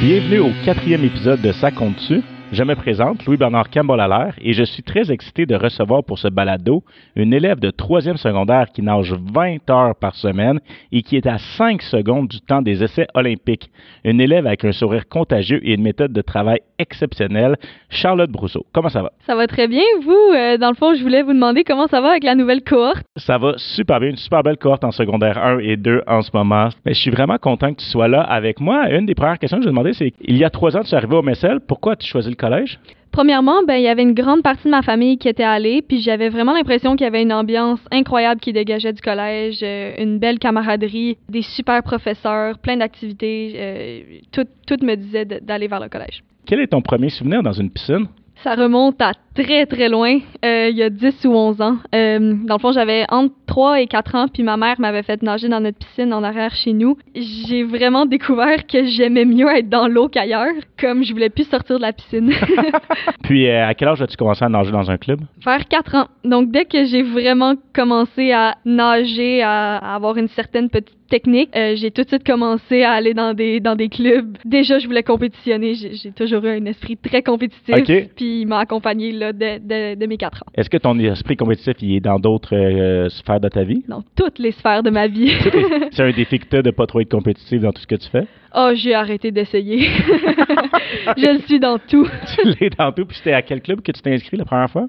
[0.00, 4.00] Bienvenue au quatrième épisode de Ça compte tu Je me présente, Louis-Bernard Campbell
[4.40, 6.84] et je suis très excité de recevoir pour ce balado
[7.16, 10.60] une élève de troisième secondaire qui nage 20 heures par semaine
[10.92, 13.68] et qui est à 5 secondes du temps des essais olympiques.
[14.04, 17.56] Une élève avec un sourire contagieux et une méthode de travail exceptionnelle,
[17.90, 18.64] Charlotte Brousseau.
[18.72, 19.10] Comment ça va?
[19.26, 19.82] Ça va très bien.
[20.02, 22.62] Vous, euh, dans le fond, je voulais vous demander comment ça va avec la nouvelle
[22.62, 23.04] cohorte.
[23.16, 24.10] Ça va super bien.
[24.10, 26.68] Une super belle cohorte en secondaire 1 et 2 en ce moment.
[26.84, 28.88] Mais je suis vraiment content que tu sois là avec moi.
[28.90, 30.90] Une des premières questions que je vais demander, c'est il y a trois ans, tu
[30.90, 31.58] es arrivé au Messel.
[31.66, 32.78] Pourquoi tu choisi le collège?
[33.12, 36.00] Premièrement, ben il y avait une grande partie de ma famille qui était allée, puis
[36.02, 40.18] j'avais vraiment l'impression qu'il y avait une ambiance incroyable qui dégageait du collège, euh, une
[40.18, 43.54] belle camaraderie, des super professeurs, plein d'activités.
[43.56, 44.00] euh,
[44.32, 46.22] tout, tout me disait d'aller vers le collège.
[46.44, 48.06] Quel est ton premier souvenir dans une piscine?
[48.44, 51.76] Ça remonte à très très loin, euh, il y a 10 ou 11 ans.
[51.94, 55.22] Euh, dans le fond, j'avais entre 3 et 4 ans, puis ma mère m'avait fait
[55.22, 56.96] nager dans notre piscine en arrière chez nous.
[57.14, 61.76] J'ai vraiment découvert que j'aimais mieux être dans l'eau qu'ailleurs, comme je voulais plus sortir
[61.76, 62.32] de la piscine.
[63.22, 65.20] Puis euh, à quel âge as-tu commencé à nager dans un club?
[65.44, 66.06] Vers 4 ans.
[66.24, 71.50] Donc dès que j'ai vraiment commencé à nager, à, à avoir une certaine petite technique,
[71.54, 74.36] j'ai tout de suite commencé à aller dans des dans des clubs.
[74.44, 75.74] Déjà, je voulais compétitionner.
[75.74, 77.76] J'ai toujours eu un esprit très compétitif.
[77.76, 78.08] OK.
[78.16, 80.52] Puis il m'a accompagné là dès mes 4 ans.
[80.54, 83.84] Est-ce que ton esprit compétitif il est dans d'autres euh, sphères de ta vie?
[83.88, 85.32] Dans toutes les sphères de ma vie.
[85.92, 88.08] C'est un défi que tu de pas trop être compétitif dans tout ce que tu
[88.08, 88.26] fais?
[88.54, 89.80] Oh, j'ai arrêté d'essayer.
[91.16, 92.08] je le suis dans tout.
[92.34, 93.04] tu l'es dans tout.
[93.04, 94.86] Puis c'était à quel club que tu t'es inscrit la première fois?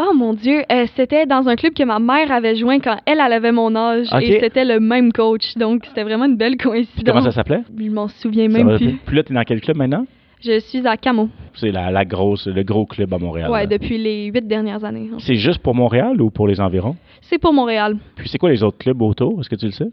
[0.00, 3.18] Oh mon Dieu, euh, c'était dans un club que ma mère avait joint quand elle,
[3.24, 5.56] elle avait mon âge et c'était le même coach.
[5.56, 7.04] Donc c'était vraiment une belle coïncidence.
[7.04, 7.62] Comment ça s'appelait?
[7.76, 8.96] Je m'en souviens Ça même plus.
[9.04, 10.06] Puis là, tu es dans quel club maintenant?
[10.40, 11.28] Je suis à Camo.
[11.54, 13.50] C'est la, la grosse, le gros club à Montréal.
[13.50, 13.66] Ouais, là.
[13.66, 15.08] depuis les huit dernières années.
[15.12, 15.16] hein.
[15.18, 16.96] C'est juste pour Montréal ou pour les environs?
[17.30, 17.96] C'est pour Montréal.
[18.16, 19.38] Puis c'est quoi les autres clubs autour?
[19.40, 19.90] Est-ce que tu le sais?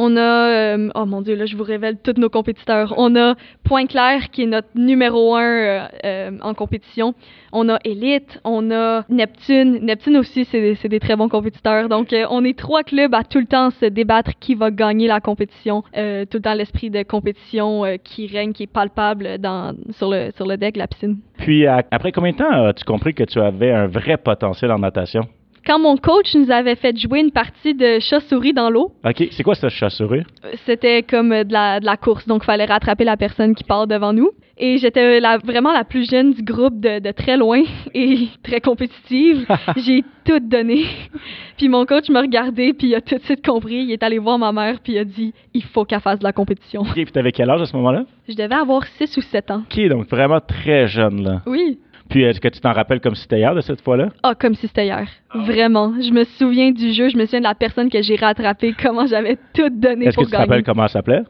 [0.00, 2.94] On a, euh, oh mon Dieu, là, je vous révèle tous nos compétiteurs.
[2.96, 3.34] On a
[3.64, 7.14] Pointe-Claire, qui est notre numéro un euh, euh, en compétition.
[7.52, 9.80] On a Elite, on a Neptune.
[9.82, 11.88] Neptune aussi, c'est des, très bons compétiteurs.
[11.88, 15.18] Donc, on est trois clubs à tout le temps se débattre qui va gagner la
[15.18, 15.82] compétition.
[15.82, 20.46] Tout le temps l'esprit de compétition qui règne, qui est palpable dans, sur, le, sur
[20.46, 21.18] le deck, la piscine.
[21.38, 24.78] Puis à- après combien de temps as-tu compris que tu avais un vrai potentiel en
[24.78, 25.22] natation?
[25.66, 29.42] Quand mon coach nous avait fait jouer une partie de chat-souris dans l'eau, OK, c'est
[29.42, 30.10] quoi ce chasseur?
[30.64, 33.64] c'était comme euh, de la, de la course, donc il fallait rattraper la personne qui
[33.64, 34.30] part devant nous.
[34.60, 37.62] Et j'étais la- vraiment la plus jeune du groupe de, de très loin
[37.94, 39.46] et très compétitive.
[39.76, 40.84] J'ai tout donné.
[41.56, 43.82] Puis mon coach m'a regardé, puis il a tout de suite compris.
[43.84, 46.24] Il est allé voir ma mère, puis il a dit il faut qu'elle fasse de
[46.24, 46.80] la compétition.
[46.82, 48.04] OK, puis t'avais quel âge à ce moment-là?
[48.28, 49.62] Je devais avoir 6 ou 7 ans.
[49.70, 51.42] OK, donc vraiment très jeune, là.
[51.46, 51.78] Oui.
[52.08, 54.08] Puis est-ce que tu t'en rappelles comme si c'était hier de cette fois-là?
[54.22, 55.06] Ah, comme si c'était hier.
[55.34, 55.94] Vraiment.
[56.00, 59.06] Je me souviens du jeu, je me souviens de la personne que j'ai rattrapée, comment
[59.06, 60.48] j'avais tout donné Est-ce que pour tu te gagner.
[60.48, 61.22] rappelles comment elle s'appelait?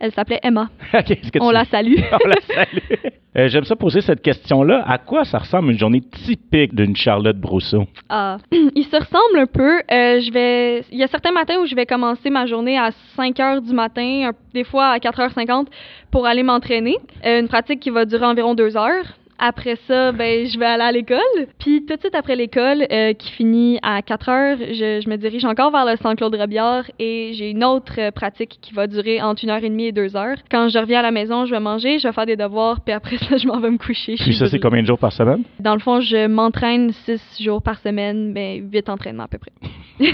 [0.00, 0.68] Elle s'appelait Emma.
[0.94, 1.16] On tu-
[1.52, 1.94] la salue.
[2.12, 3.08] On la salue.
[3.36, 4.82] Euh, J'aime ça poser cette question-là.
[4.86, 7.84] À quoi ça ressemble une journée typique d'une Charlotte Brousseau?
[8.08, 9.76] Ah, ils se ressemblent un peu.
[9.90, 12.90] Euh, je vais, il y a certains matins où je vais commencer ma journée à
[13.16, 15.66] 5 heures du matin, des fois à 4h50
[16.10, 16.96] pour aller m'entraîner.
[17.24, 19.04] Euh, une pratique qui va durer environ deux heures.
[19.38, 21.18] Après ça, ben, je vais aller à l'école.
[21.58, 25.16] Puis tout de suite après l'école, euh, qui finit à 4 heures, je, je me
[25.16, 29.44] dirige encore vers le Saint-Claude Robillard et j'ai une autre pratique qui va durer entre
[29.44, 30.36] une heure et demie et deux heures.
[30.50, 32.94] Quand je reviens à la maison, je vais manger, je vais faire des devoirs, puis
[32.94, 34.14] après ça, je m'en vais me coucher.
[34.16, 35.42] Puis ça, c'est combien de jours par semaine?
[35.60, 39.52] Dans le fond, je m'entraîne six jours par semaine, mais huit entraînements à peu près.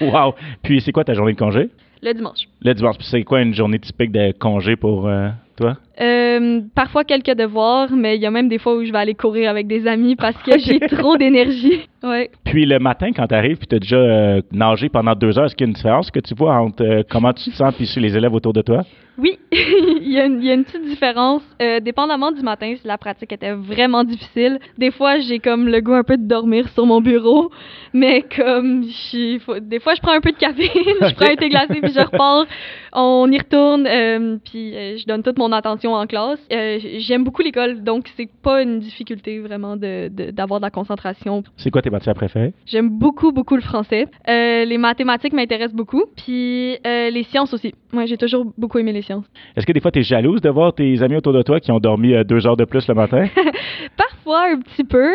[0.00, 0.34] Wow!
[0.62, 1.70] Puis c'est quoi ta journée de congé?
[2.02, 2.48] Le dimanche.
[2.62, 2.98] Le dimanche.
[2.98, 5.76] Puis c'est quoi une journée typique de congé pour euh, toi?
[6.00, 9.14] Euh, parfois quelques devoirs, mais il y a même des fois où je vais aller
[9.14, 11.82] courir avec des amis parce que j'ai trop d'énergie.
[12.04, 12.30] Ouais.
[12.44, 15.46] Puis le matin, quand tu arrives, puis tu as déjà euh, nagé pendant deux heures,
[15.46, 17.74] est-ce qu'il y a une différence que tu vois entre euh, comment tu te sens
[17.74, 18.82] puis sur les élèves autour de toi?
[19.16, 21.40] Oui, il, y a une, il y a une petite différence.
[21.62, 25.80] Euh, dépendamment du matin, si la pratique était vraiment difficile, des fois j'ai comme le
[25.80, 27.50] goût un peu de dormir sur mon bureau,
[27.94, 31.30] mais comme je suis- faut- des fois je prends un peu de café, je prends
[31.32, 32.44] un thé glacé puis je repars,
[32.92, 36.40] on y retourne, euh, puis euh, je donne toute mon attention concentration en classe.
[36.52, 41.42] Euh, J'aime beaucoup l'école, donc c'est pas une difficulté vraiment d'avoir de, la concentration.
[41.56, 42.54] C'est quoi tes matières préférées?
[42.66, 44.06] J'aime beaucoup, beaucoup le français.
[44.28, 47.74] Euh, les mathématiques m'intéressent beaucoup, puis euh, les sciences aussi.
[47.92, 49.24] Moi, j'ai toujours beaucoup aimé les sciences.
[49.56, 51.70] Est-ce que des fois, tu es jalouse de voir tes amis autour de toi qui
[51.70, 53.26] ont dormi deux heures de plus le matin?
[53.96, 55.10] Parfois, un petit peu.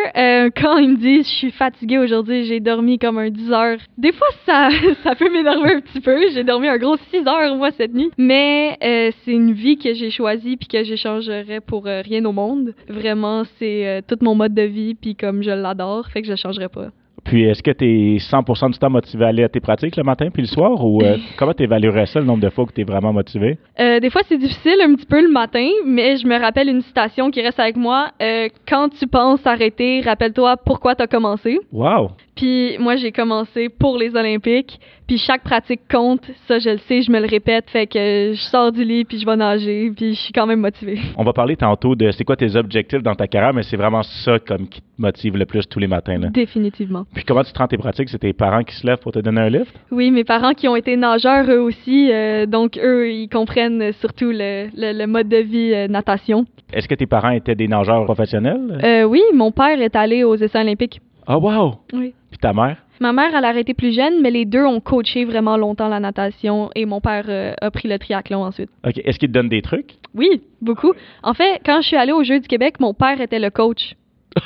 [0.56, 3.78] Quand ils me disent je suis fatiguée aujourd'hui, j'ai dormi comme un 10 heures.
[3.98, 4.70] Des fois, ça,
[5.04, 6.18] ça peut m'énerver un petit peu.
[6.34, 8.12] J'ai dormi un gros 6 heures, moi, cette nuit.
[8.18, 12.74] Mais c'est une vie que j'ai choisie puis que j'échangerais pour euh, rien au monde.
[12.88, 16.34] Vraiment, c'est euh, tout mon mode de vie puis comme je l'adore, fait que je
[16.34, 16.90] le changerais pas.
[17.24, 20.04] Puis, est-ce que tu es 100% du temps motivé à aller à tes pratiques le
[20.04, 22.74] matin puis le soir ou euh, comment tu évaluerais ça, le nombre de fois que
[22.74, 23.58] tu es vraiment motivé?
[23.80, 26.82] Euh, des fois, c'est difficile un petit peu le matin, mais je me rappelle une
[26.82, 28.10] citation qui reste avec moi.
[28.22, 31.60] Euh, quand tu penses arrêter, rappelle-toi pourquoi tu as commencé.
[31.72, 32.12] Wow!
[32.40, 34.80] Puis moi, j'ai commencé pour les Olympiques.
[35.08, 36.22] Puis chaque pratique compte.
[36.48, 37.66] Ça, je le sais, je me le répète.
[37.70, 40.62] Fait que je sors du lit, puis je vais nager, puis je suis quand même
[40.62, 41.00] motivée.
[41.18, 44.04] On va parler tantôt de c'est quoi tes objectifs dans ta carrière, mais c'est vraiment
[44.04, 46.18] ça comme qui te motive le plus tous les matins.
[46.18, 46.30] Là.
[46.30, 47.06] Définitivement.
[47.14, 48.08] Puis comment tu te rends tes pratiques?
[48.10, 49.76] C'est tes parents qui se lèvent pour te donner un lift?
[49.92, 52.10] Oui, mes parents qui ont été nageurs eux aussi.
[52.12, 56.46] euh, donc eux, ils comprennent surtout le, le, le mode de vie euh, natation.
[56.72, 58.80] Est-ce que tes parents étaient des nageurs professionnels?
[58.84, 61.02] Euh, oui, mon père est allé aux essais olympiques.
[61.32, 61.76] Ah, wow!
[61.94, 62.14] Oui.
[62.32, 62.78] Puis ta mère?
[63.00, 66.00] Ma mère, elle a arrêté plus jeune, mais les deux ont coaché vraiment longtemps la
[66.00, 68.70] natation et mon père euh, a pris le triathlon ensuite.
[68.86, 69.00] OK.
[69.06, 69.94] Est-ce qu'ils te donnent des trucs?
[70.16, 70.92] Oui, beaucoup.
[71.24, 73.96] En fait, quand je suis allée aux Jeux du Québec, mon père était le coach.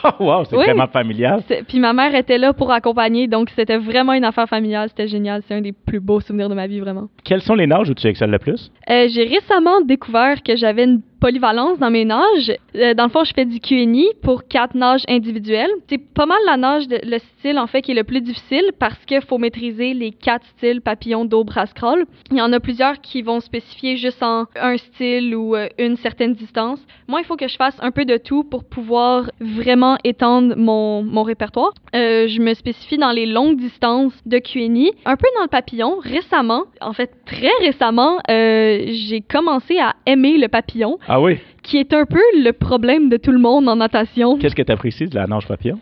[0.03, 0.43] Ah, wow!
[0.43, 0.65] C'est Oui.
[0.65, 1.41] vraiment familial.
[1.67, 4.89] Puis ma mère était là pour accompagner, donc c'était vraiment une affaire familiale.
[4.89, 5.41] C'était génial.
[5.47, 7.07] C'est un des plus beaux souvenirs de ma vie, vraiment.
[7.23, 8.71] Quels sont les nages où tu excelles le plus?
[8.89, 12.51] Euh, J'ai récemment découvert que j'avais une polyvalence dans mes nages.
[12.75, 15.71] Euh, dans le fond, je fais du QNI pour quatre nages individuelles.
[15.87, 18.99] C'est pas mal la nage, le style en fait qui est le plus difficile parce
[19.05, 22.05] qu'il faut maîtriser les quatre styles papillon, dos, bras, crawl.
[22.29, 25.95] Il y en a plusieurs qui vont spécifier juste en un style ou euh, une
[25.95, 26.81] certaine distance.
[27.07, 31.03] Moi, il faut que je fasse un peu de tout pour pouvoir vraiment étendre mon,
[31.03, 31.71] mon répertoire.
[31.95, 35.99] Euh, je me spécifie dans les longues distances de QNI, un peu dans le papillon.
[36.01, 41.39] Récemment, en fait très récemment, j'ai commencé à aimer le papillon, oui?
[41.63, 44.37] qui est un peu le problème de tout le monde en natation.
[44.37, 45.79] Qu'est-ce que tu apprécies de la nage papillon?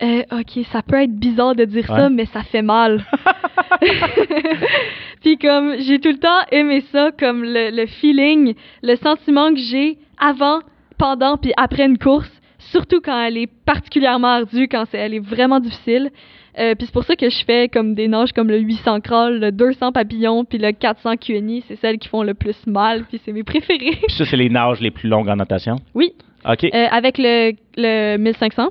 [0.00, 1.96] Euh, ok, ça peut être bizarre de dire Ouais.
[1.98, 3.04] ça, mais ça fait mal.
[5.22, 9.58] Puis comme j'ai tout le temps aimé ça, comme le, le feeling, le sentiment que
[9.58, 10.60] j'ai avant,
[10.98, 15.60] pendant puis après une course, surtout quand elle est particulièrement ardue, quand elle est vraiment
[15.60, 16.10] difficile.
[16.58, 19.38] Euh, puis c'est pour ça que je fais comme des nages comme le 800 crawl,
[19.38, 23.20] le 200 papillon, puis le 400 QNI, c'est celles qui font le plus mal, puis
[23.24, 23.98] c'est mes préférées.
[24.06, 25.76] Puis ça, c'est les nages les plus longues en natation?
[25.94, 26.14] Oui.
[26.48, 26.64] OK.
[26.64, 28.68] Euh, avec le, le 1500,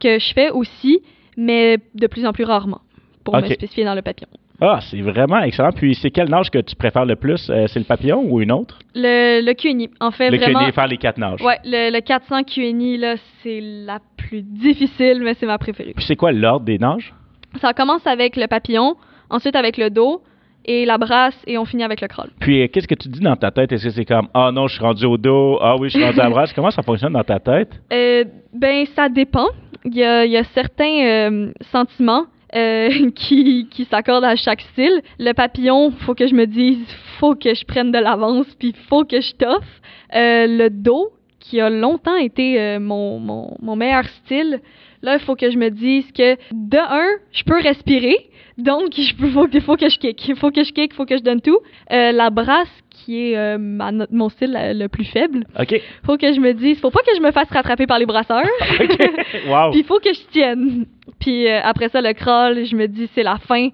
[0.00, 1.00] que je fais aussi,
[1.36, 2.80] mais de plus en plus rarement,
[3.24, 4.28] pour me spécifier dans le papillon.
[4.60, 5.72] Ah, c'est vraiment excellent.
[5.72, 7.50] Puis c'est quelle nage que tu préfères le plus?
[7.50, 8.78] Euh, c'est le papillon ou une autre?
[8.94, 10.60] Le, le QNI, en fait, le vraiment...
[10.64, 11.42] QNI, faire les quatre nages.
[11.42, 15.92] Ouais, le, le 400 QNI, là, c'est la plus difficile, mais c'est ma préférée.
[15.94, 17.12] Puis c'est quoi l'ordre des nages?
[17.60, 18.96] Ça commence avec le papillon,
[19.30, 20.22] ensuite avec le dos,
[20.68, 22.28] et la brasse, et on finit avec le crawl.
[22.40, 23.70] Puis euh, qu'est-ce que tu dis dans ta tête?
[23.72, 26.04] Est-ce que c'est comme Ah non, je suis rendu au dos, ah oui, je suis
[26.04, 26.52] rendu à la brasse?
[26.52, 27.70] Comment ça fonctionne dans ta tête?
[27.92, 29.46] Euh, ben, ça dépend.
[29.84, 32.24] Il y a, il y a certains euh, sentiments
[32.56, 35.02] euh, qui, qui s'accordent à chaque style.
[35.18, 36.84] Le papillon, faut que je me dise,
[37.18, 39.80] faut que je prenne de l'avance, puis faut que je toffe.
[40.14, 44.60] Euh, le dos, qui a longtemps été euh, mon, meilleur style,
[45.02, 48.16] là, il faut que je me dise que, de un, je peux respirer,
[48.58, 50.28] donc il faut, faut que je kick.
[50.28, 51.58] Il faut que je kick, il faut que je donne tout.
[51.90, 52.72] La brasse,
[53.04, 55.80] qui est euh, ma- mon style euh, le plus faible, OK.
[56.04, 58.42] faut que je me dise, faut pas que je me fasse rattraper par les brasseurs.
[58.80, 58.98] OK.
[59.48, 59.70] Wow.
[59.70, 60.86] Puis il faut que je tienne.
[61.20, 63.68] Puis euh, après ça, le crawl, je me dis, c'est la fin.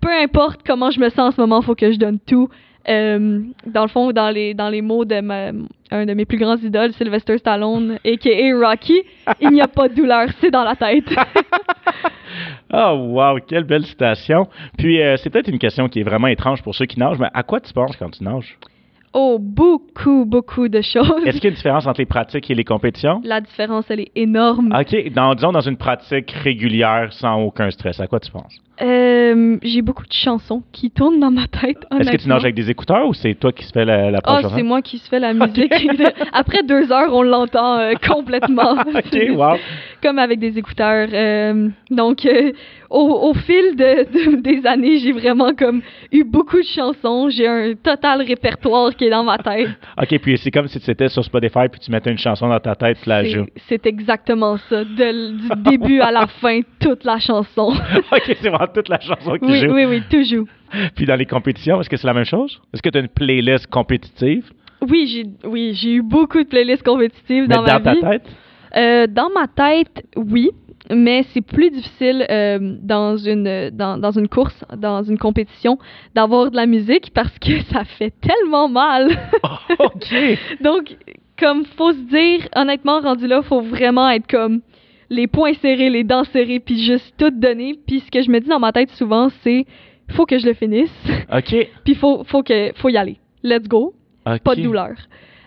[0.00, 2.48] Peu importe comment je me sens en ce moment, faut que je donne tout.
[2.88, 5.50] Euh, dans le fond, dans les, dans les mots de ma-
[5.90, 8.68] un de mes plus grands idoles, Sylvester Stallone, a.k.a.
[8.68, 9.02] Rocky,
[9.40, 11.04] il n'y a pas de douleur, c'est dans la tête.
[12.72, 14.48] Oh, wow, quelle belle citation.
[14.78, 17.28] Puis, euh, c'est peut-être une question qui est vraiment étrange pour ceux qui nagent, mais
[17.34, 18.56] à quoi tu penses quand tu nages?
[19.18, 21.22] oh, beaucoup, beaucoup de choses.
[21.24, 23.22] Est-ce qu'il y a une différence entre les pratiques et les compétitions?
[23.24, 24.76] La différence, elle est énorme.
[24.78, 28.60] OK, dans, disons dans une pratique régulière sans aucun stress, à quoi tu penses?
[28.82, 31.78] Euh, J'ai beaucoup de chansons qui tournent dans ma tête.
[31.98, 34.18] Est-ce que tu nages avec des écouteurs ou c'est toi qui se fais la, la
[34.24, 35.72] Ah, c'est moi qui se fais la musique.
[36.32, 38.72] Après deux heures, on l'entend euh, complètement.
[38.72, 39.56] OK, wow.
[40.02, 41.08] Comme avec des écouteurs.
[41.12, 42.28] euh, donc,
[42.90, 44.04] au, au fil de,
[44.34, 45.80] de- des années, j'ai vraiment comme
[46.12, 47.28] eu beaucoup de chansons.
[47.30, 49.68] J'ai un total répertoire qui est dans ma tête.
[50.00, 52.60] OK, puis c'est comme si tu étais sur Spotify puis tu mettais une chanson dans
[52.60, 53.46] ta tête, la joues.
[53.68, 54.84] C'est exactement ça.
[54.84, 57.72] De- du début à la fin, toute la chanson.
[58.12, 59.72] OK, c'est vraiment toute la chanson qui oui, joue.
[59.74, 60.46] oui, oui, toujours.
[60.96, 62.60] Puis dans les compétitions, est-ce que c'est la même chose?
[62.72, 64.50] Est-ce que tu as une playlist compétitive?
[64.88, 68.00] Oui, j'ai oui, j'ai eu beaucoup de playlists compétitives dans ma dans ta vie.
[68.00, 68.26] tête?
[68.76, 70.50] Euh, dans ma tête, oui,
[70.90, 75.78] mais c'est plus difficile euh, dans une dans, dans une course, dans une compétition,
[76.14, 79.08] d'avoir de la musique parce que ça fait tellement mal.
[79.78, 80.14] OK.
[80.60, 80.96] Donc,
[81.38, 84.60] comme faut se dire, honnêtement, rendu là, faut vraiment être comme
[85.10, 87.78] les poings serrés, les dents serrées, puis juste tout donner.
[87.86, 89.66] Puis ce que je me dis dans ma tête souvent, c'est
[90.10, 90.92] faut que je le finisse,
[91.32, 91.54] OK.
[91.84, 93.18] puis faut faut que faut y aller.
[93.42, 93.94] Let's go
[94.26, 94.40] OK.
[94.40, 94.94] pas de douleur.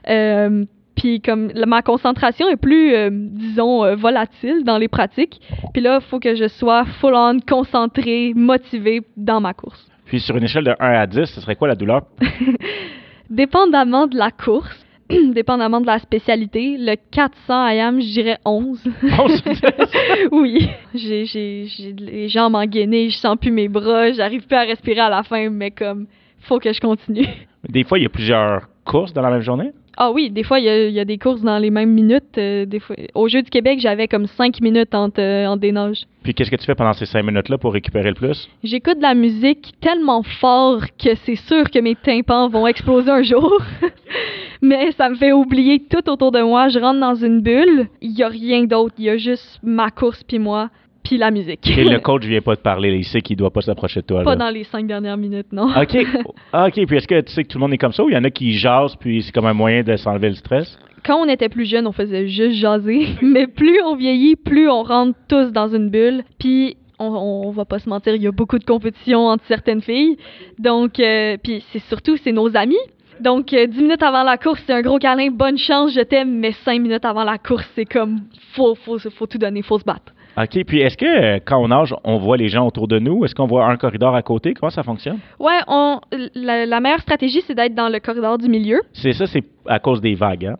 [0.07, 5.39] Euh, puis comme la- ma concentration est plus, euh, disons, euh, volatile dans les pratiques.
[5.73, 9.85] Puis là, il faut que je sois full-on, concentrée, motivée dans ma course.
[10.05, 12.01] Puis sur une échelle de 1 à 10, ce serait quoi la douleur?
[13.29, 14.85] Dépendamment de la course,
[15.33, 18.83] dépendamment de la spécialité, le 400 IAM, je dirais 11.
[19.03, 19.43] 11
[20.31, 24.61] oui, j'ai, j'ai, j'ai les jambes engainées, je sens plus mes bras, j'arrive plus à
[24.61, 26.05] respirer à la fin, mais comme,
[26.41, 27.27] faut que je continue.
[27.67, 29.71] Des fois, il y a plusieurs courses dans la même journée?
[30.01, 31.91] Ah oui, des fois, il y a, il y a des courses dans les mêmes
[31.91, 32.37] minutes.
[32.37, 35.73] euh, des fois, au Jeu du Québec, j'avais comme 5 minutes entre, euh, entre des
[35.73, 36.05] nages.
[36.23, 38.47] Puis qu'est-ce que tu fais pendant ces 5 minutes-là pour récupérer le plus?
[38.63, 43.23] J'écoute de la musique tellement fort que c'est sûr que mes tympans vont exploser un
[43.23, 43.61] jour.
[44.61, 46.69] Mais ça me fait oublier tout autour de moi.
[46.69, 47.87] Je rentre dans une bulle.
[48.01, 48.95] Il y a rien d'autre.
[48.97, 50.69] Il y a juste ma course puis moi
[51.03, 51.67] puis la musique.
[51.67, 54.23] Et le coach vient pas te parler, il sait qu'il doit pas s'approcher de toi.
[54.23, 54.45] Pas là.
[54.45, 55.69] dans les cinq dernières minutes, non.
[55.69, 55.97] OK.
[56.51, 56.85] Ah, OK.
[56.85, 58.17] Puis est-ce que tu sais que tout le monde est comme ça ou il y
[58.17, 60.79] en a qui jasent puis c'est comme un moyen de s'enlever le stress?
[61.05, 63.07] Quand on était plus jeune, on faisait juste jaser.
[63.21, 66.23] Mais plus on vieillit, plus on rentre tous dans une bulle.
[66.39, 69.81] Puis on, on va pas se mentir, il y a beaucoup de compétition entre certaines
[69.81, 70.17] filles.
[70.57, 72.77] Donc, euh, puis c'est surtout, c'est nos amis.
[73.19, 76.39] Donc, euh, 10 minutes avant la course, c'est un gros câlin, bonne chance, je t'aime.
[76.39, 78.21] Mais 5 minutes avant la course, c'est comme,
[78.53, 80.13] faut, faut, faut tout donner, faut se battre.
[80.41, 80.63] OK.
[80.65, 83.25] Puis est-ce que euh, quand on nage, on voit les gens autour de nous?
[83.25, 84.53] Est-ce qu'on voit un corridor à côté?
[84.53, 85.19] Comment ça fonctionne?
[85.39, 85.99] On,
[86.35, 88.81] la, la meilleure stratégie, c'est d'être dans le corridor du milieu.
[88.93, 90.55] C'est ça, c'est à cause des vagues, hein?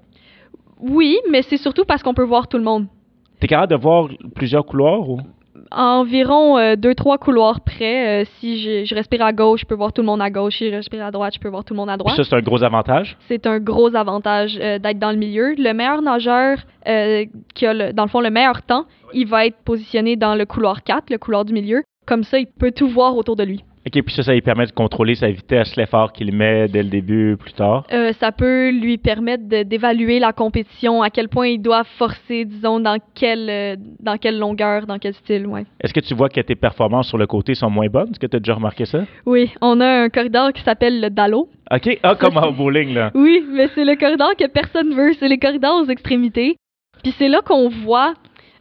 [0.82, 2.88] Oui, mais c'est surtout parce qu'on peut voir tout le monde.
[3.40, 5.20] T'es capable de voir plusieurs couloirs ou?
[5.72, 8.22] Environ euh, deux, trois couloirs près.
[8.22, 10.58] Euh, si je, je respire à gauche, je peux voir tout le monde à gauche.
[10.58, 12.16] Si je respire à droite, je peux voir tout le monde à Puis droite.
[12.18, 13.18] ça, c'est un gros avantage?
[13.28, 15.54] C'est un gros avantage euh, d'être dans le milieu.
[15.58, 16.58] Le meilleur nageur
[17.54, 20.46] qui a, le- dans le fond, le meilleur temps, il va être positionné dans le
[20.46, 21.84] couloir 4, le couloir du milieu.
[22.08, 23.64] Comme ça, il peut tout voir autour de lui.
[23.88, 26.90] OK, puis ça, ça lui permet de contrôler sa vitesse, l'effort qu'il met dès le
[26.90, 27.86] début, plus tard?
[27.94, 32.80] Euh, ça peut lui permettre d'évaluer la compétition, à quel point il doit forcer, disons,
[32.80, 35.66] dans quelle, euh, dans quelle longueur, dans quel style, ouais.
[35.82, 38.10] Est-ce que tu vois que tes performances sur le côté sont moins bonnes?
[38.12, 39.06] Est-ce que tu as déjà remarqué ça?
[39.26, 41.48] Oui, on a un corridor qui s'appelle le Dallo.
[41.72, 43.12] OK, ah, comme au bowling, là.
[43.16, 45.14] Oui, mais c'est le corridor que personne veut.
[45.20, 46.58] C'est les corridors aux extrémités.
[47.04, 48.14] Puis c'est là qu'on voit,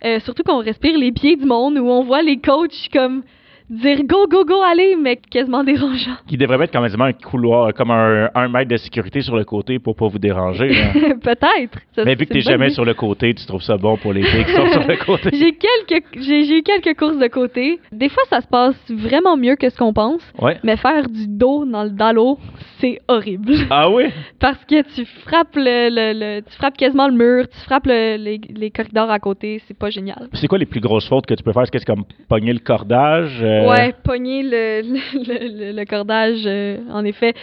[0.05, 3.23] euh, surtout qu'on respire les pieds du monde, où on voit les coachs comme
[3.71, 6.17] dire go, go, go, allez, mais quasiment dérangeant.
[6.27, 9.79] Qui devrait mettre comme un couloir, comme un, un mètre de sécurité sur le côté
[9.79, 10.69] pour pas vous déranger.
[10.71, 10.93] là.
[11.23, 11.79] Peut-être.
[12.05, 14.45] Mais vu que t'es jamais sur le côté, tu trouves ça bon pour les filles
[14.45, 15.31] qui sont sur le côté?
[15.37, 17.79] J'ai quelques, j'ai, eu quelques courses de côté.
[17.93, 20.23] Des fois, ça se passe vraiment mieux que ce qu'on pense.
[20.41, 20.59] Ouais.
[20.65, 22.39] Mais faire du dos dans le dallo,
[22.81, 23.53] c'est horrible.
[23.71, 24.05] Ah oui?
[24.41, 28.17] Parce que tu frappes le, le- le- tu frappes quasiment le mur, tu frappes le-
[28.17, 30.29] les, les corridors à côté, c'est pas génial.
[30.33, 31.63] C'est quoi les plus grosses fautes que tu peux faire?
[31.63, 33.39] Est-ce que c'est comme pogner le cordage?
[33.43, 34.83] euh, Ouais, pogner le,
[35.15, 37.35] le, le- le cordage, euh, en effet,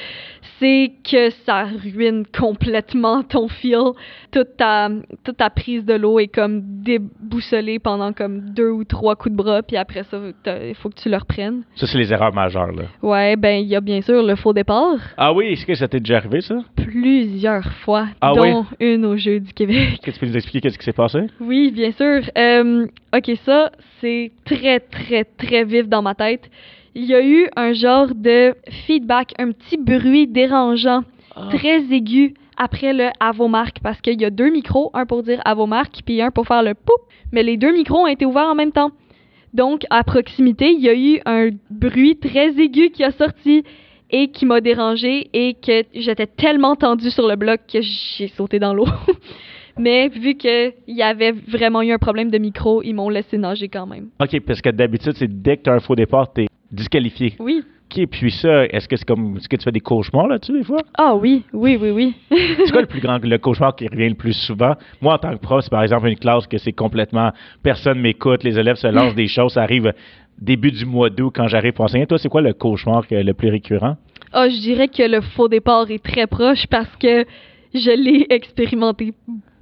[0.59, 3.91] c'est que ça ruine complètement ton feel.
[4.31, 4.89] Toute ta,
[5.23, 9.37] toute ta prise de l'eau est comme déboussolée pendant comme deux ou trois coups de
[9.37, 10.17] bras, puis après ça,
[10.63, 11.63] il faut que tu le reprennes.
[11.75, 12.83] Ça, c'est les erreurs majeures, là.
[13.01, 15.47] Ouais, ben, il y a bien sûr le faux départ, Ah oui?
[15.47, 16.55] Est-ce que ça t'est déjà arrivé, ça?
[16.75, 19.75] plusieurs fois, Ah dont une au Jeu du Québec.
[19.93, 21.19] Est-ce que tu peux nous expliquer qu'est-ce qui s'est passé?
[21.39, 22.21] Oui, bien sûr.
[22.37, 22.85] Euh,
[23.15, 23.71] ok, ça,
[24.01, 26.49] c'est très, très, très vif dans ma tête.
[26.95, 31.03] Il y a eu un genre de feedback, un petit bruit dérangeant,
[31.35, 31.49] Ah.
[31.51, 35.21] très aigu après le à vos marques, parce qu'il y a deux micros, un pour
[35.23, 36.93] dire à vos marques, puis un pour faire le poup.
[37.33, 38.91] Mais les deux micros ont été ouverts en même temps.
[39.53, 43.63] Donc, à proximité, il y a eu un bruit très aigu qui a sorti
[44.11, 48.59] et qui m'a dérangé et que j'étais tellement tendue sur le bloc que j'ai sauté
[48.59, 48.85] dans l'eau.
[49.77, 53.67] Mais vu qu'il y avait vraiment eu un problème de micro, ils m'ont laissé nager
[53.67, 54.07] quand même.
[54.21, 57.35] OK, parce que d'habitude, c'est dès que tu as un faux départ, t'es disqualifié.
[57.39, 57.63] Oui.
[57.91, 59.37] OK, puis ça, est-ce que c'est comme.
[59.37, 60.81] Est-ce que tu fais des cauchemars là-dessus, des fois?
[60.97, 62.15] Ah oui, oui, oui, oui.
[62.29, 64.73] C'est quoi le plus grand le cauchemar qui revient le plus souvent?
[65.01, 67.31] Moi, en tant que prof, c'est par exemple une classe que c'est complètement
[67.61, 69.93] personne m'écoute, les élèves se lancent des choses, ça arrive
[70.39, 72.07] début du mois d'août quand j'arrive pour enseigner.
[72.07, 73.97] Toi, c'est quoi le cauchemar le plus récurrent?
[74.33, 77.25] Ah, je dirais que le faux départ est très proche parce que
[77.73, 79.13] je l'ai expérimenté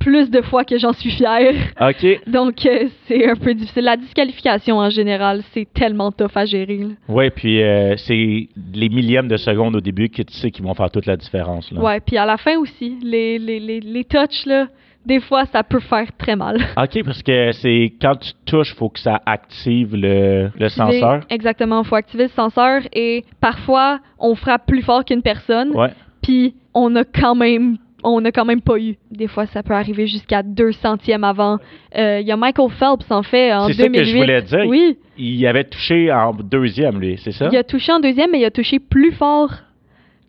[0.03, 1.53] plus de fois que j'en suis fière.
[1.79, 2.05] OK.
[2.27, 3.83] Donc, euh, c'est un peu difficile.
[3.85, 6.81] La disqualification, en général, c'est tellement tough à gérer.
[7.07, 10.73] Oui, puis euh, c'est les millièmes de seconde au début que tu sais qui vont
[10.73, 11.71] faire toute la différence.
[11.71, 14.67] Ouais, puis à la fin aussi, les, les, les, les touches, là,
[15.05, 16.57] des fois, ça peut faire très mal.
[16.77, 21.21] OK, parce que c'est quand tu touches, faut que ça active le, le senseur.
[21.29, 25.89] Exactement, il faut activer le senseur et parfois, on frappe plus fort qu'une personne, Ouais.
[26.21, 28.95] puis on a quand même on a quand même pas eu.
[29.11, 31.57] Des fois, ça peut arriver jusqu'à deux centièmes avant.
[31.97, 33.99] Euh, Il y a Michael Phelps, en fait, en C'est ça 2008.
[33.99, 34.65] que je voulais dire.
[34.67, 37.49] Oui, Il avait touché en deuxième, lui, c'est ça?
[37.51, 39.51] il a touché en deuxième, mais il a touché plus fort.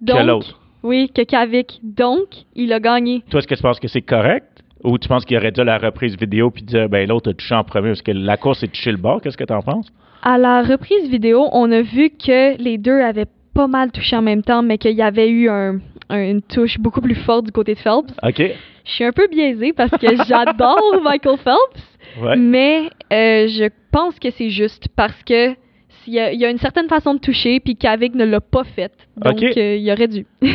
[0.01, 0.61] Donc, que l'autre.
[0.83, 1.81] Oui, que Kavik.
[1.83, 3.23] Donc, il a gagné.
[3.31, 4.47] Toi, est-ce que tu penses que c'est correct?
[4.83, 7.33] Ou tu penses qu'il aurait dû à la reprise vidéo puis dire, ben l'autre a
[7.33, 9.23] touché en premier parce que la course est touché le bord?
[9.23, 9.89] Qu'est-ce que tu en penses?
[10.23, 14.21] À la reprise vidéo, on a vu que les deux avaient pas mal touché en
[14.23, 15.79] même temps, mais qu'il y avait eu un-
[16.11, 18.13] une touche beaucoup plus forte du côté de Phelps.
[18.23, 18.43] OK.
[18.85, 21.83] Je suis un peu biaisée parce que j'adore Michael Phelps,
[22.23, 22.37] Ouais.
[22.37, 25.55] mais euh, je pense que c'est juste parce que
[26.05, 28.41] s'il y, a, il y a une certaine façon de toucher, puis Kavik ne l'a
[28.43, 28.93] pas faite.
[29.17, 29.57] Donc, Ok.
[29.57, 30.27] euh, il aurait dû.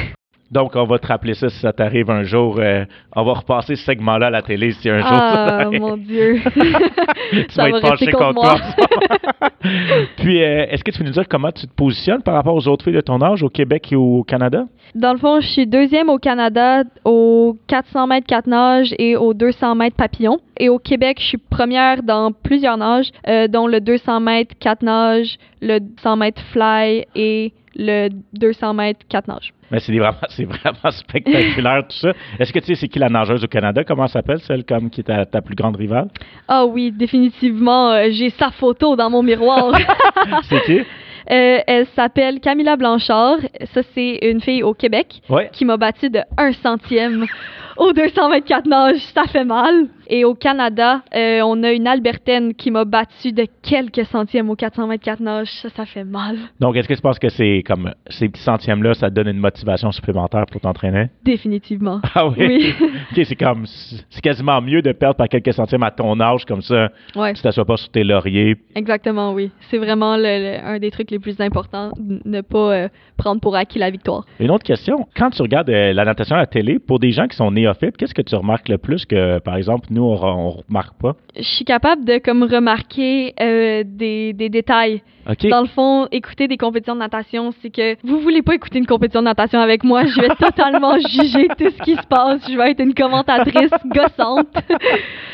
[0.51, 2.57] Donc, on va te rappeler ça si ça t'arrive un jour.
[2.59, 5.81] euh, on va repasser ce segment-là à la télé si un jour ça ah, t'arrive.
[5.81, 6.41] mon Dieu.
[7.31, 8.55] tu Ça vas va être rester contre moi.
[8.57, 9.49] toi.
[10.17, 12.67] Puis, euh, est-ce que tu peux nous dire comment tu te positionnes par rapport aux
[12.67, 14.65] autres filles de ton âge au Québec et au Canada?
[14.95, 19.33] Dans le fond, je suis deuxième au Canada au 400 mètres 4 nages et au
[19.33, 20.39] 200 mètres papillon.
[20.57, 24.81] Et au Québec, je suis première dans plusieurs nages, euh, dont le 200 mètres 4
[24.81, 29.53] nages, le 100 mètres fly et le 200 mètres 4 nages.
[29.71, 32.13] Mais c'est vraiment, c'est vraiment spectaculaire tout ça.
[32.39, 33.83] Est-ce que tu sais c'est qui la nageuse au Canada?
[33.83, 36.07] Comment elle s'appelle, celle comme qui est ta, ta plus grande rivale?
[36.47, 39.71] Ah oui, définitivement, euh, j'ai sa photo dans mon miroir.
[40.49, 40.79] C'est qui?
[41.31, 43.37] Euh, elle s'appelle Camilla Blanchard.
[43.73, 45.49] Ça, c'est une fille au Québec Ouais.
[45.53, 47.25] qui m'a battu de 1 centième
[47.77, 48.97] au 224 nages.
[49.13, 49.89] Ça fait mal.
[50.11, 54.55] Et au Canada, euh, on a une Albertaine qui m'a battu de quelques centièmes au
[54.55, 55.51] 424 nages.
[55.61, 56.35] Ça, ça fait mal.
[56.59, 59.37] Donc, est-ce que tu penses que c'est comme ces petits centièmes-là, ça te donne une
[59.39, 61.09] motivation supplémentaire pour t'entraîner?
[61.23, 62.01] Définitivement.
[62.15, 62.35] Ah oui?
[62.39, 62.73] Oui.
[63.11, 66.61] ok, c'est comme, c'est quasiment mieux de perdre par quelques centièmes à ton âge, comme
[66.61, 68.55] ça, Ouais, tu t'assois pas sur tes lauriers.
[68.75, 69.51] exactement, oui.
[69.69, 71.91] C'est vraiment le- le- un des trucs les plus importants,
[72.25, 74.25] ne pas euh, prendre pour acquis la victoire.
[74.39, 77.27] Une autre question, quand tu regardes euh, la natation à la télé, pour des gens
[77.27, 80.49] qui sont néophytes, qu'est-ce que tu remarques le plus que, par exemple, nous, on, on
[80.67, 81.15] remarque pas?
[81.35, 85.01] Je suis capable de comme remarquer euh, des, des détails.
[85.49, 88.87] Dans le fond, écouter des compétitions de natation, c'est que vous voulez pas écouter une
[88.87, 92.41] compétition de natation avec moi, je vais totalement juger tout ce qui se passe.
[92.49, 94.47] Je vais être une commentatrice gossante.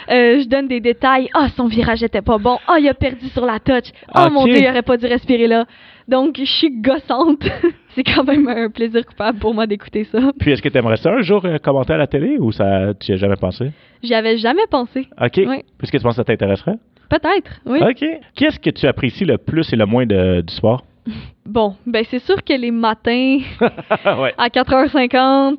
[0.09, 1.29] Euh, je donne des détails.
[1.33, 2.57] Ah, son virage était pas bon.
[2.67, 3.85] Ah, il a perdu sur la touch.
[4.13, 5.65] Oh mon dieu, il aurait pas dû respirer là.
[6.07, 7.43] Donc, je suis gossante.
[7.95, 10.19] c'est quand même un plaisir coupable pour moi d'écouter ça.
[10.39, 12.93] Puis, est-ce que tu aimerais ça un jour euh, commenter à la télé ou ça,
[12.99, 13.71] tu y as jamais pensé?
[14.03, 15.07] J'y avais jamais pensé.
[15.19, 15.41] OK?
[15.47, 15.63] Oui.
[15.77, 16.75] Puisque tu penses que ça t'intéresserait?
[17.09, 17.79] Peut-être, oui.
[17.81, 18.05] OK.
[18.35, 20.83] Qu'est-ce que tu apprécies le plus et le moins de- du sport?
[21.45, 24.33] Bon, ben c'est sûr que les matins, ouais.
[24.35, 25.57] à 4h50.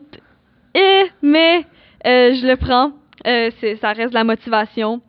[0.74, 1.58] Eh, mais
[2.04, 2.90] euh, je le prends.
[3.24, 5.00] Euh, ça reste de la motivation.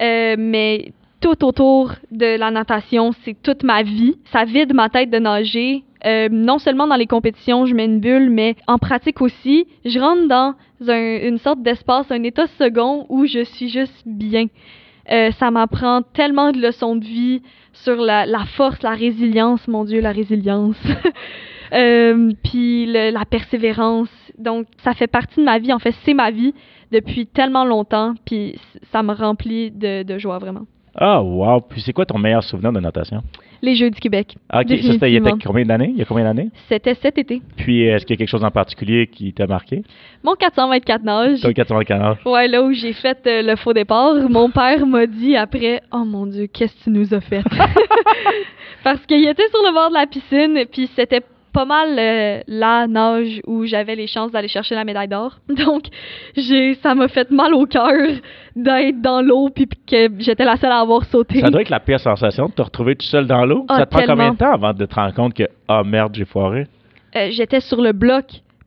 [0.00, 0.92] Euh, mais
[1.24, 4.18] tout autour de la natation, c'est toute ma vie.
[4.26, 5.82] Ça vide ma tête de nager.
[6.04, 9.98] Euh, non seulement dans les compétitions, je mets une bulle, mais en pratique aussi, je
[9.98, 10.54] rentre dans
[10.86, 14.48] un- une sorte d'espace, un état second où je suis juste bien.
[15.10, 17.40] Euh, ça m'apprend tellement de leçons de vie
[17.72, 20.76] sur la, force, la résilience, mon Dieu, la résilience.
[21.72, 24.10] Euh, puis la persévérance.
[24.38, 25.72] Donc, ça fait partie de ma vie.
[25.72, 26.54] En fait, c'est ma vie
[26.92, 28.14] depuis tellement longtemps.
[28.24, 28.60] Puis
[28.92, 30.66] ça me remplit de joie, vraiment.
[30.96, 31.60] Ah, wow.
[31.60, 33.22] Puis, c'est quoi ton meilleur souvenir de natation?
[33.62, 34.36] Les Jeux du Québec.
[34.48, 34.68] Ah, OK.
[34.68, 35.90] Ça, c'était il y a combien d'années?
[35.90, 36.50] Il y a combien d'années?
[36.68, 37.40] C'était cet été.
[37.56, 39.82] Puis, est-ce qu'il y a quelque chose en particulier qui t'a marqué?
[40.22, 41.40] Mon 424 nages.
[41.40, 42.18] Toi, 440.
[42.26, 46.04] Ouais, là où j'ai fait euh, le faux départ, mon père m'a dit après Oh
[46.04, 47.42] mon Dieu, qu'est-ce que tu nous as fait
[48.84, 51.22] Parce qu'il était sur le bord de la piscine, puis c'était
[51.54, 55.38] pas mal euh, la nage où j'avais les chances d'aller chercher la médaille d'or.
[55.48, 55.84] Donc,
[56.36, 57.92] j'ai ça m'a fait mal au cœur
[58.56, 61.40] d'être dans l'eau, puis que j'étais la seule à avoir sauté.
[61.40, 63.64] Ça doit être la pire sensation de te retrouver tout seul dans l'eau.
[63.68, 66.14] Ah, ça te prend combien de temps avant de te rendre compte que, ah merde,
[66.14, 66.66] j'ai foiré?
[67.16, 68.24] Euh, j'étais sur le bloc,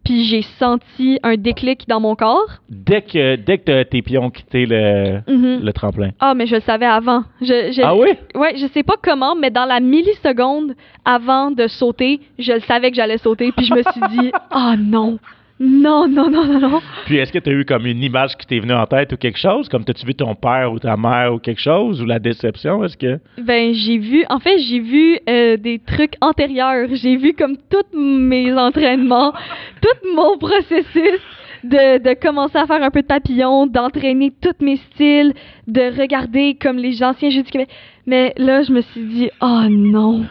[0.07, 2.47] puis j'ai senti un déclic dans mon corps.
[2.69, 5.59] Dès que, dès que tes pieds ont quitté le, Mhm.
[5.65, 6.11] le tremplin.
[6.21, 7.23] Ah, mais je le savais avant.
[7.41, 8.07] Je, je- Ah oui?
[8.33, 12.89] Ouais, je sais pas comment, mais dans la milliseconde avant de sauter, je le savais
[12.89, 15.19] que j'allais sauter, puis je me suis dit, ah non,
[15.59, 16.81] non, non, non, non, non.
[17.05, 19.17] Puis est-ce que tu as eu comme une image qui t'est venue en tête ou
[19.17, 19.67] quelque chose?
[19.69, 22.01] Comme t'as-tu vu ton père ou ta mère ou quelque chose?
[22.01, 22.83] Ou la déception?
[22.83, 23.19] Est-ce que?
[23.41, 26.89] Ben, j'ai vu, en fait, j'ai vu euh, des trucs antérieurs.
[26.93, 29.33] J'ai vu comme tous mes entraînements,
[29.81, 31.19] tout mon processus
[31.63, 35.33] de, de commencer à faire un peu de papillon, d'entraîner tous mes styles,
[35.67, 37.69] de regarder comme les anciens Jeux du Québec.
[38.05, 40.25] Mais là, je me suis dit, oh non,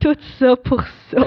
[0.00, 1.26] tout ça pour ça.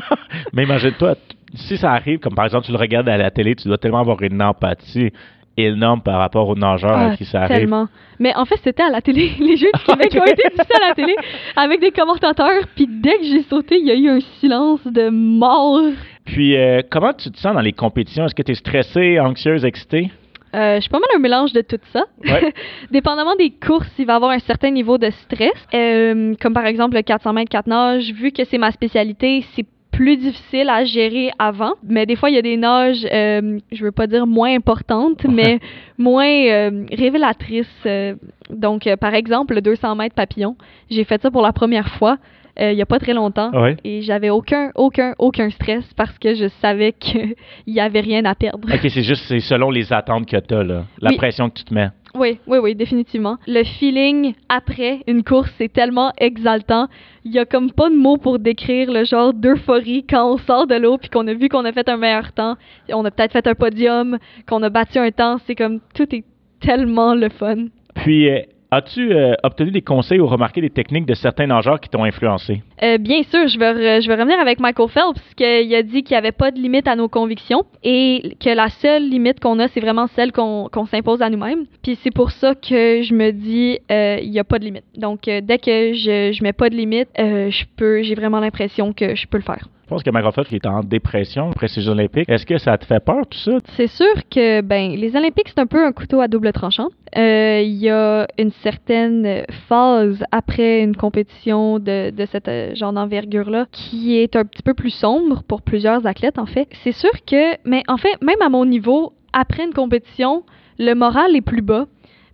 [0.52, 1.16] Mais imagine-toi,
[1.54, 4.00] si ça arrive, comme par exemple tu le regardes à la télé, tu dois tellement
[4.00, 5.10] avoir une empathie
[5.56, 7.58] énorme par rapport aux nageurs à Ah, qui ça arrive.
[7.58, 7.86] tellement.
[8.18, 9.30] Mais en fait, c'était à la télé.
[9.38, 10.20] Les Jeux du Québec Ok.
[10.20, 11.14] ont été diffusés à la télé
[11.56, 12.62] avec des commentateurs.
[12.74, 15.80] Puis dès que j'ai sauté, il y a eu un silence de mort.
[16.24, 18.24] Puis, euh, comment tu te sens dans les compétitions?
[18.24, 20.10] Est-ce que tu es stressée, anxieuse, excitée?
[20.54, 22.04] Euh, je suis pas mal un mélange de tout ça.
[22.24, 22.52] Ouais.
[22.90, 25.52] Dépendamment des courses, il va y avoir un certain niveau de stress.
[25.74, 29.66] Euh, comme par exemple le 400 mètres 4 nages, vu que c'est ma spécialité, c'est
[29.96, 31.72] plus difficile à gérer avant.
[31.86, 35.24] Mais des fois, il y a des nages, euh, je veux pas dire moins importantes,
[35.24, 35.60] mais
[35.98, 37.66] moins euh, révélatrices.
[37.86, 38.14] Euh,
[38.50, 40.56] donc, euh, par exemple, le 200 mètres papillon,
[40.90, 42.18] j'ai fait ça pour la première fois
[42.60, 43.50] euh, il y a pas très longtemps.
[43.82, 47.34] Et j'avais aucun, aucun, aucun stress parce que je savais qu'il
[47.66, 48.68] y avait rien à perdre.
[48.72, 50.84] OK, c'est juste c'est selon les attentes que tu as, là.
[51.00, 51.16] La Oui.
[51.16, 51.88] pression que tu te mets.
[52.16, 53.38] Oui, oui, oui, définitivement.
[53.48, 56.86] Le feeling après une course, c'est tellement exaltant.
[57.24, 60.68] Il y a comme pas de mots pour décrire le genre d'euphorie quand on sort
[60.68, 62.56] de l'eau puis qu'on a vu qu'on a fait un meilleur temps.
[62.92, 65.38] On a peut-être fait un podium, qu'on a battu un temps.
[65.46, 66.24] C'est comme tout est
[66.60, 67.66] tellement le fun.
[67.96, 68.42] Puis, euh,
[68.74, 72.62] as-tu euh, obtenu des conseils ou remarqué des techniques de certains nageurs qui t'ont influencé?
[72.82, 76.14] Euh, bien sûr, je vais, je vais revenir avec Michael Phelps, qu'il a dit qu'il
[76.14, 79.68] n'y avait pas de limite à nos convictions et que la seule limite qu'on a,
[79.68, 81.66] c'est vraiment celle qu'on qu'on s'impose à nous-mêmes.
[81.82, 84.84] Puis c'est pour ça que je me dis, euh, il n'y a pas de limite.
[84.96, 87.64] Donc, euh, dès que je ne mets pas de limite, euh, je
[88.02, 89.68] j'ai vraiment l'impression que je peux le faire.
[89.84, 90.10] Je pense que
[90.50, 92.28] il est en dépression après ces olympiques.
[92.30, 93.58] Est-ce que ça te fait peur, tout ça?
[93.76, 96.88] C'est sûr que ben les Olympiques c'est un peu un couteau à double tranchant.
[97.18, 102.94] Euh, Il y a une certaine phase après une compétition de, de cette euh, genre
[102.94, 106.66] d'envergure là qui est un petit peu plus sombre pour plusieurs athlètes en fait.
[106.82, 110.44] C'est sûr que mais en fait même à mon niveau après une compétition
[110.78, 111.86] le moral est plus bas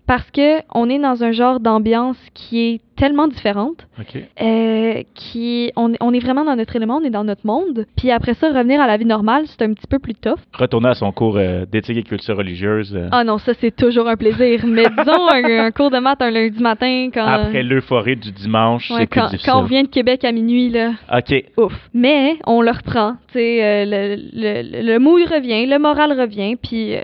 [0.07, 4.23] parce que on est dans un genre d'ambiance qui est tellement différente OK.
[4.43, 7.87] euh, qui on, on est vraiment dans notre élément, on est dans notre monde.
[7.97, 10.39] Puis après ça, revenir à la vie normale, c'est un petit peu plus tough.
[10.53, 14.07] Retourner à son cours euh, d'éthique et culture religieuse euh, Ah non, ça c'est toujours
[14.07, 14.61] un plaisir.
[14.67, 18.91] Mais disons un, un cours de maths un lundi matin quand après l'euphorie du dimanche,
[18.91, 19.51] ouais, c'est plus quand, difficile.
[19.51, 21.45] quand on revient de Québec à minuit là, OK.
[21.57, 21.73] ouf.
[21.95, 26.57] Mais on le reprend, tu sais, euh, le, le, le mood revient, le moral revient,
[26.57, 26.95] puis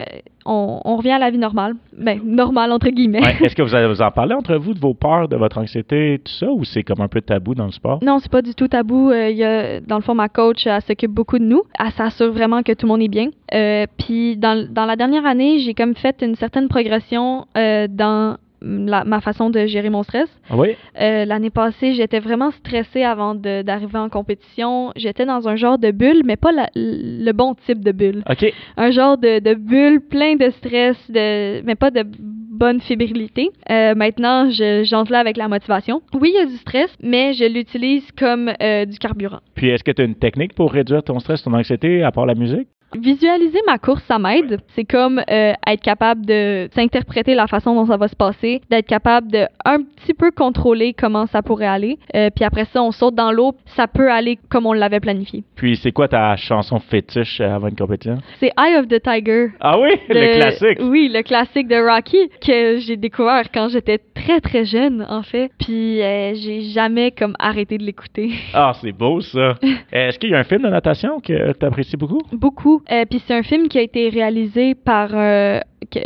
[0.48, 1.74] on, on revient à la vie normale.
[1.96, 3.20] Ben normale entre guillemets.
[3.22, 5.58] Ouais, Est-ce que vous, avez- vous en parlez entre vous de vos peurs, de votre
[5.58, 8.00] anxiété, tout ça, ou c'est comme un peu tabou dans le sport?
[8.02, 9.10] Non, c'est pas du tout tabou.
[9.10, 11.62] Euh, y a, dans le fond, ma coach, elle s'occupe beaucoup de nous.
[11.78, 13.28] Elle s'assure vraiment que tout le monde est bien.
[13.54, 18.36] Euh, Puis dans, dans la dernière année, j'ai comme fait une certaine progression euh, dans
[18.62, 20.28] la- ma façon de gérer mon stress.
[20.50, 20.70] Oui?
[21.00, 24.92] Euh, L'année passée, j'étais vraiment stressée avant d'arriver en compétition.
[24.96, 28.24] J'étais dans un genre de bulle, mais pas la- le bon type de bulle.
[28.28, 28.52] OK.
[28.78, 32.02] Un genre de, de bulle plein de stress, de, mais pas de
[32.56, 33.50] bonne fébrilité.
[33.70, 36.02] Euh, maintenant, je- j'entre avec la motivation.
[36.14, 39.40] Oui, il y a du stress, mais je l'utilise comme euh, du carburant.
[39.54, 42.26] Puis est-ce que tu as une technique pour réduire ton stress, ton anxiété, à part
[42.26, 42.68] la musique?
[42.94, 44.60] Visualiser ma course, ça m'aide.
[44.74, 48.86] C'est comme euh, être capable de s'interpréter la façon dont ça va se passer, d'être
[48.86, 51.98] capable de un petit peu contrôler comment ça pourrait aller.
[52.14, 55.44] Euh, puis après ça, on saute dans l'eau, ça peut aller comme on l'avait planifié.
[55.56, 58.18] Puis c'est quoi ta chanson fétiche euh, avant une compétition?
[58.38, 59.48] C'est Eye of the Tiger.
[59.60, 60.78] Ah oui, le classique.
[60.80, 65.50] Oui, le classique de Rocky que j'ai découvert quand j'étais très très jeune en fait.
[65.58, 68.32] Puis euh, j'ai jamais comme arrêté de l'écouter.
[68.54, 69.54] Ah, c'est beau ça.
[69.92, 72.22] Est-ce qu'il y a un film de natation que tu apprécies beaucoup?
[72.32, 72.75] Beaucoup.
[72.90, 75.60] Euh, puis c'est un film qui a été réalisé par euh,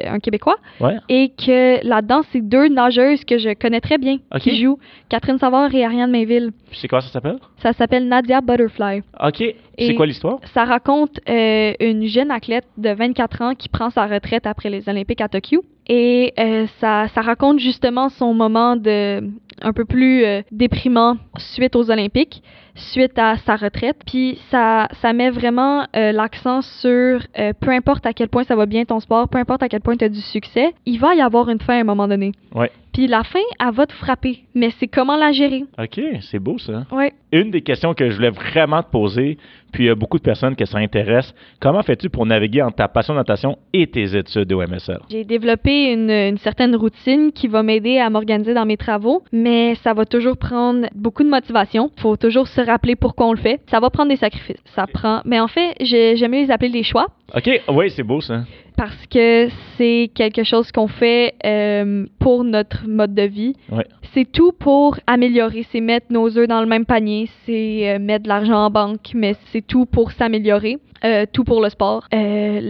[0.07, 0.97] un Québécois Ouais.
[1.09, 5.75] et que là-dedans c'est deux nageuses que je connais très bien qui jouent, Catherine Savard
[5.75, 6.51] et Ariane Mainville.
[6.73, 7.39] C'est quoi ça s'appelle?
[7.63, 9.03] Ça s'appelle Nadia Butterfly.
[9.23, 9.45] OK.
[9.79, 10.39] C'est quoi l'histoire?
[10.53, 14.89] Ça raconte euh, une jeune athlète de 24 ans qui prend sa retraite après les
[14.89, 15.65] Olympiques à Tokyo.
[15.89, 19.23] Et euh, ça, ça raconte justement son moment de
[19.63, 22.43] un peu plus euh, déprimant suite aux Olympiques,
[22.75, 23.97] suite à sa retraite.
[24.07, 27.21] Puis ça, ça met vraiment l'accent sur
[27.61, 29.97] peu importe à quel point ça va bien ton sport, peu importe à quel point
[29.97, 32.33] tu as du succès, il va y avoir une fin à un moment donné.
[32.55, 32.71] Ouais.
[32.93, 34.41] Puis la fin, elle va te frapper.
[34.55, 35.65] Mais c'est comment la gérer.
[35.79, 36.87] OK, c'est beau ça.
[36.93, 37.13] Ouais.
[37.33, 39.39] Une des questions que je voulais vraiment te poser,
[39.73, 42.77] puis il y a beaucoup de personnes que ça intéresse, comment fais-tu pour naviguer entre
[42.77, 44.99] ta passion de natation et tes études au MSL?
[45.11, 49.77] J'ai développé une, une certaine routine qui va m'aider à m'organiser dans mes travaux, mais
[49.77, 51.91] ça va toujours prendre beaucoup de motivation.
[51.99, 53.61] faut toujours se rappeler pourquoi on le fait.
[53.71, 54.61] Ça va prendre des sacrifices.
[54.75, 55.21] Ça prend.
[55.25, 58.43] Mais en fait, j'ai- j'aime mieux les appeler des choix OK, oui, c'est beau ça.
[58.77, 59.49] parce que
[59.79, 63.55] c'est quelque chose qu'on fait euh, pour notre notre mode de vie.
[63.71, 63.87] Ouais.
[64.15, 65.67] C'est tout pour améliorer.
[65.71, 69.13] C'est mettre nos œufs dans le même panier, c'est euh, mettre de l'argent en banque,
[69.15, 70.79] mais c'est tout pour s'améliorer.
[71.05, 72.05] Euh, tout pour le sport.
[72.13, 72.61] Euh,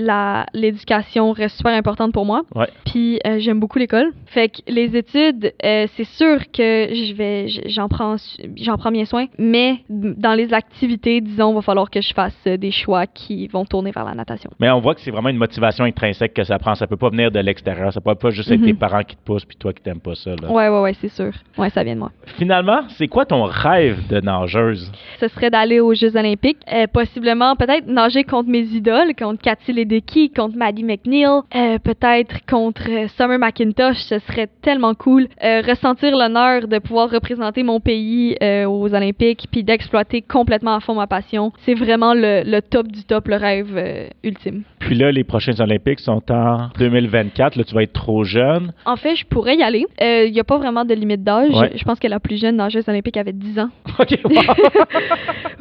[0.54, 2.42] l'éducation reste super importante pour moi.
[2.54, 2.68] Ouais.
[2.86, 4.12] Puis euh, j'aime beaucoup l'école.
[4.26, 8.16] Fait que les études, c'est sûr que je vais j- j'en prends
[8.56, 12.70] j'en prends bien soin, mais dans les activités, disons, va falloir que je fasse des
[12.70, 14.50] choix qui vont tourner vers la natation.
[14.60, 16.74] Mais on voit que c'est vraiment une motivation intrinsèque que ça prend.
[16.74, 17.92] Ça peut pas venir de l'extérieur.
[17.92, 18.66] Ça peut pas juste être Mhm.
[18.66, 20.30] tes parents qui te poussent puis toi qui t'aimes pas ça.
[20.40, 20.50] là.
[20.50, 21.32] Ouais, ouais, ouais, c'est sûr.
[21.58, 22.10] Ouais, ça vient de moi.
[22.38, 24.90] Finalement, c'est quoi ton rêve de nageuse?
[25.18, 26.58] Ce serait d'aller aux Jeux Olympiques,
[26.92, 32.82] possiblement peut-être nager contre mes idoles, contre Cathy Ledecky, contre Maddie McNeil, euh, peut-être contre
[32.88, 33.96] euh, Summer McIntosh.
[33.96, 35.28] Ce serait tellement cool.
[35.42, 40.80] Euh, ressentir l'honneur de pouvoir représenter mon pays euh, aux Olympiques, puis d'exploiter complètement à
[40.80, 41.52] fond ma passion.
[41.64, 44.62] C'est vraiment le, le top du top, le rêve ultime.
[44.78, 47.56] Puis là, les prochains Olympiques sont en 2024.
[47.56, 48.72] Là, tu vas être trop jeune.
[48.84, 49.86] En fait, je pourrais y aller.
[50.00, 51.54] Il n'y a pas vraiment de limite d'âge.
[51.54, 51.72] Ouais.
[51.74, 53.70] Je pense que la plus jeune nageuse olympique avait 10 ans.
[53.98, 54.30] OK, wow.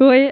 [0.00, 0.28] Oui,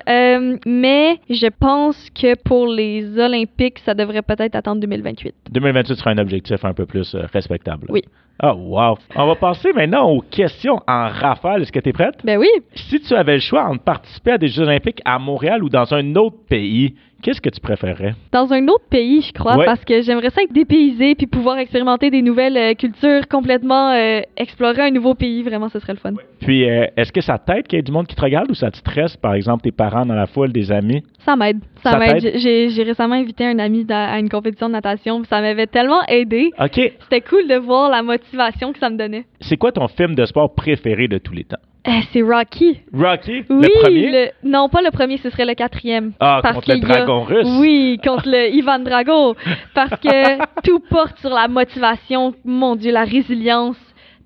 [0.66, 5.34] mais je pense que pour les Olympiques, ça devrait peut-être attendre 2028.
[5.50, 7.86] 2028 sera un objectif un peu plus euh, respectable.
[7.88, 8.02] Oui.
[8.40, 8.96] Ah, wow.
[9.16, 11.62] On va passer maintenant aux questions en rafale.
[11.62, 12.14] Est-ce que tu es prête?
[12.24, 15.64] Ben oui, Si tu avais le choix entre participer à des Jeux Olympiques à Montréal
[15.64, 18.14] ou dans un autre pays, qu'est-ce que tu préférerais?
[18.30, 19.64] dans un autre pays, je crois, Ouais.
[19.64, 24.20] parce que j'aimerais ça être dépaysé puis pouvoir expérimenter des nouvelles euh, cultures, complètement euh,
[24.36, 25.42] explorer un nouveau pays.
[25.42, 26.12] Vraiment, ce serait le fun.
[26.40, 28.54] Puis, euh, est-ce que ça t'aide qu'il y ait du monde qui te regarde ou
[28.54, 31.02] ça te stresse, par exemple, tes parents dans la foule, des amis?
[31.24, 31.58] Ça m'aide.
[31.82, 32.32] Ça, Ça m'aide.
[32.36, 35.24] J'ai récemment invité un ami à une compétition de natation.
[35.24, 36.50] Ça m'avait tellement aidé.
[36.60, 36.74] OK.
[37.02, 39.24] C'était cool de voir la motivation que ça me donnait.
[39.40, 41.56] C'est quoi ton film de sport préféré de tous les temps?
[41.86, 42.80] Euh, C'est Rocky.
[42.92, 43.44] Rocky?
[43.48, 44.10] Oui, le premier?
[44.10, 46.12] le- non, pas le premier, ce serait le quatrième.
[46.20, 47.46] Ah, Parce contre le a- dragon russe?
[47.60, 49.36] Oui, contre le Ivan Drago.
[49.74, 53.76] Parce que tout porte sur la motivation, mon Dieu, la résilience,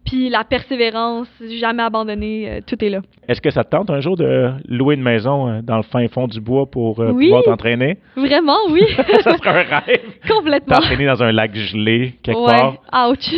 [0.05, 1.29] puis la persévérance,
[1.61, 3.01] jamais abandonner, euh, tout est là.
[3.29, 6.07] Est-ce que ça te tente un jour de louer une maison euh, dans le fin
[6.09, 7.27] fond du bois pour euh, Oui.
[7.27, 7.99] pouvoir t'entraîner?
[8.17, 8.83] Vraiment, oui,
[9.23, 10.01] ça serait un rêve.
[10.29, 10.77] complètement.
[10.77, 12.59] T'entraîner dans un lac gelé quelque Ouais,
[12.91, 13.11] part.
[13.11, 13.31] ouch.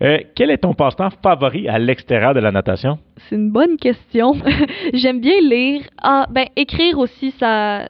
[0.34, 2.98] Quel est ton passe-temps favori à l'extérieur de la natation?
[3.28, 4.34] C'est une bonne question.
[4.92, 5.82] J'aime bien lire.
[6.02, 7.88] Ah, ben écrire aussi, ça,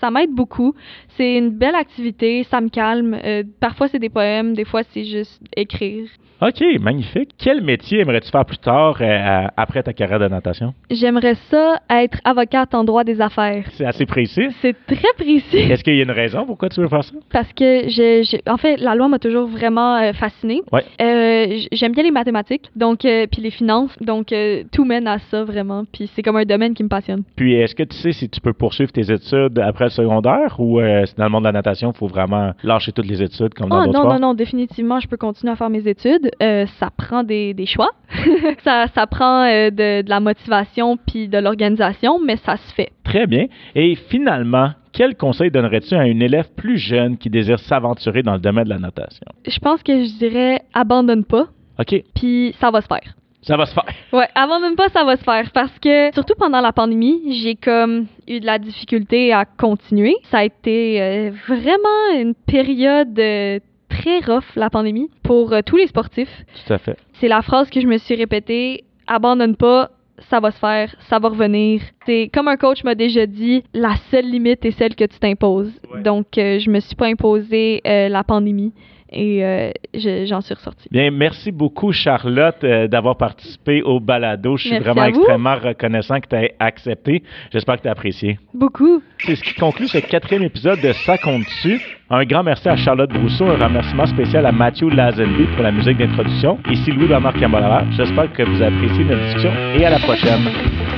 [0.00, 0.74] ça m'aide beaucoup.
[1.16, 3.16] C'est une belle activité, ça me calme.
[3.24, 6.06] Euh, parfois c'est des poèmes, des fois c'est juste écrire.
[6.40, 7.30] OK, magnifique.
[7.36, 10.72] Quel métier aimerais-tu faire plus tard euh, après ta carrière de natation?
[10.88, 13.64] J'aimerais ça être avocate en droit des affaires.
[13.72, 14.46] C'est assez précis.
[14.62, 15.56] C'est très précis.
[15.56, 17.12] Est-ce qu'il y a une raison pourquoi tu veux faire ça?
[17.32, 20.62] Parce que je- en fait, la loi m'a toujours vraiment euh, fascinée.
[20.70, 20.84] Ouais.
[21.02, 24.32] Euh, j'aime bien les mathématiques, donc puis les finances, donc
[24.70, 25.84] tout mène à ça vraiment.
[25.90, 27.22] Puis c'est comme un domaine qui me passionne.
[27.36, 30.80] Puis, est-ce que tu sais si tu peux poursuivre tes études après le secondaire ou
[30.80, 33.68] euh, dans le monde de la natation, il faut vraiment lâcher toutes les études comme
[33.68, 36.30] dans Oh d'autres non non non, définitivement, je peux continuer à faire mes études.
[36.42, 37.90] Euh, ça prend des, des choix,
[38.64, 42.90] ça ça prend euh, de, de la motivation puis de l'organisation, mais ça se fait.
[43.04, 43.46] Très bien.
[43.74, 48.40] Et finalement, quel conseil donnerais-tu à une élève plus jeune qui désire s'aventurer dans le
[48.40, 49.26] domaine de la natation?
[49.46, 51.46] Je pense que je dirais abandonne pas,
[51.78, 53.14] OK, puis ça va se faire.
[53.48, 53.84] Ça va se faire.
[54.12, 55.50] Ouais, abandonne pas, ça va se faire.
[55.52, 60.16] Parce que, surtout pendant la pandémie, j'ai comme eu de la difficulté à continuer.
[60.30, 63.58] Ça a été euh, vraiment une période euh,
[63.88, 66.44] très rough, la pandémie, pour euh, tous les sportifs.
[66.66, 66.98] Tout à fait.
[67.14, 69.90] C'est la phrase que je me suis répétée abandonne pas,
[70.28, 71.80] ça va se faire, ça va revenir.
[72.04, 75.72] C'est comme un coach m'a déjà dit, la seule limite est celle que tu t'imposes.
[75.90, 76.02] Ouais.
[76.02, 78.74] Donc, je me suis pas imposé la pandémie
[79.10, 80.88] et euh, je- j'en suis ressortie.
[80.90, 84.56] Bien, merci beaucoup, Charlotte, euh, d'avoir participé au balado.
[84.56, 87.22] Je suis Merci vraiment extrêmement reconnaissant que tu aies accepté.
[87.52, 88.38] J'espère que tu as apprécié.
[88.54, 89.02] Beaucoup.
[89.18, 91.80] C'est ce qui conclut ce quatrième épisode de Ça compte dessus.
[92.10, 95.98] Un grand merci à Charlotte Brousseau, un remerciement spécial à Matthew Lazenby pour la musique
[95.98, 96.58] d'introduction.
[96.70, 97.84] Ici Louis-Bernard Cambolava.
[97.96, 100.97] J'espère que vous appréciez notre discussion et à la prochaine.